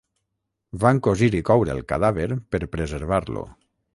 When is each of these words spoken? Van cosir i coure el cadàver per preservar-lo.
Van 0.83 1.01
cosir 1.07 1.29
i 1.41 1.41
coure 1.51 1.75
el 1.75 1.85
cadàver 1.93 2.27
per 2.55 2.63
preservar-lo. 2.77 3.45